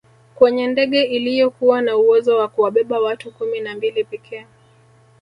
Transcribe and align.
kwenye 0.35 0.67
ndege 0.67 1.01
iliyokuwa 1.03 1.81
na 1.81 1.97
uwezo 1.97 2.37
wa 2.37 2.47
kuwabeba 2.47 2.99
watu 2.99 3.31
kumi 3.31 3.59
na 3.59 3.75
mbili 3.75 4.03
pekee 4.03 4.45